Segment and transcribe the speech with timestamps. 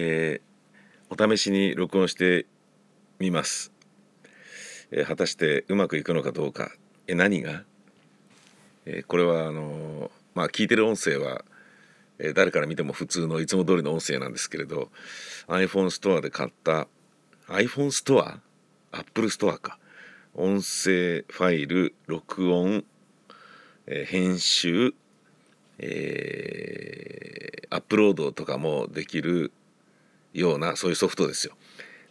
[0.00, 2.46] えー、お試しに録音して
[3.18, 3.72] みます、
[4.92, 6.70] えー、果たしてうまくいくのかどうか。
[7.08, 7.64] え何が、
[8.86, 11.44] えー、これはあのまあ聞いてる音声は、
[12.20, 14.90] え誰から見ても普通のいつも通りの音声なんですけれど
[15.48, 16.86] iPhone ストアで買った
[17.48, 18.38] iPhone ストア
[18.92, 19.80] ？Apple ストアか。
[20.34, 22.84] 音声ファイル録音、
[23.88, 24.94] え編集
[25.80, 29.52] えー、アップロードとかもできる
[30.32, 31.54] ようなそういうソフトですよ。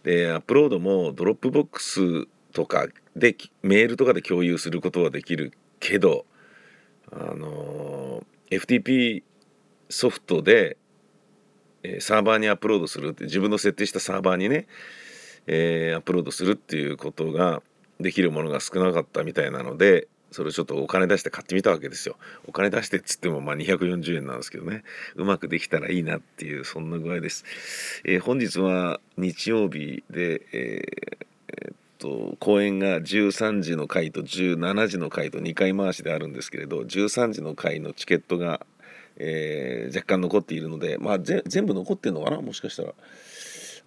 [0.03, 6.25] でアップロードも Dropbox とかでメールとかで共有することはできるけど
[7.11, 9.23] あの FTP
[9.89, 10.77] ソフトで、
[11.99, 14.67] サーバーにアップロードするって自分の設定したサーバーにね、
[15.45, 17.61] えー、アップロードするっていうことが
[17.99, 22.17] できるものが少なかったみたいなのでそれをちょっとお金出して買ってみたわけですよ。
[22.47, 24.83] お金出してっつってもまあ240円なんですけどね
[25.15, 27.45] うまくできたらいいなっていうそんな具合です。
[28.03, 38.65] えー、本日は日曜日で、えーえー、っと公演が13時の回と17時の回と2回回しであるんですけれど13時の回のチケットが、
[39.17, 42.41] えー、若干残っているのでまあ全部残ってんのかな？
[42.41, 42.93] もしかしたら。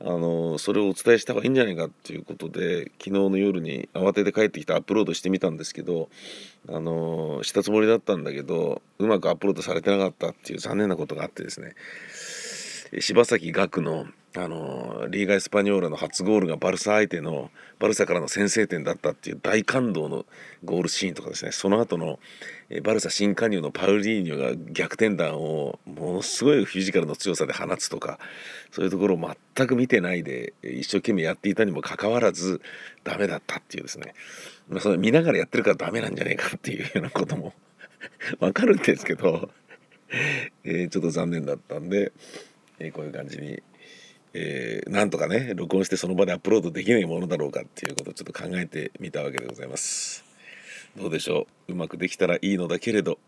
[0.03, 6.09] あのそれをお伝えした方がいいんじゃないかっていうことで昨日の夜に慌てて帰ってきてアップロードしてみたんですけど
[6.69, 11.75] あのしたつもりだったんだけどうまくアップロードされてなかったっていう残念なことがあってですね。
[12.99, 17.51] 柴崎岳のあのリーガ・エスパニョーラの初ゴールがバルサ相手の
[17.81, 20.25] バルサからの先制点だったっていう大感動の
[20.65, 21.51] ゴールシーンとかですね。
[21.51, 22.21] その後の
[22.85, 28.21] バルサ新加入のパウリーニョが逆転弾をものすごいフィジカルの強さで放つとか
[28.71, 32.61] そういうところを全く見てないで一生懸命やっていたにもかかわらず
[33.03, 34.15] ダメだったっていうですね、
[34.69, 37.53] まあ、それ見ながらやってるからダメなんじゃねえかっていうようなことも
[38.39, 39.51] わかるんですけど、
[40.63, 42.13] えー、ちょっと残念だったんで、
[42.79, 43.63] え、こういう感じに
[44.33, 50.25] えー、なんとかね録音してその場でアップロードできないものだろうかっていうことをちょっと考えてみたわけでございます。
[50.97, 51.73] どうでしょう？
[51.73, 53.19] うまくできたらいいのだけれど。